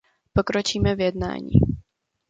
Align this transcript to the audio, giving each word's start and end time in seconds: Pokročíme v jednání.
Pokročíme 0.33 0.95
v 0.95 0.99
jednání. 0.99 1.51